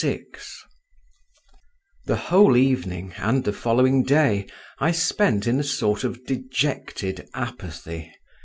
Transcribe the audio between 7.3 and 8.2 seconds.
apathy.